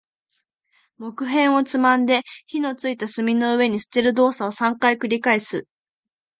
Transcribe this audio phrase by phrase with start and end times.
[0.97, 5.67] 木片をつまんで、火の付いた炭の上に捨てる動作を三回繰り返す。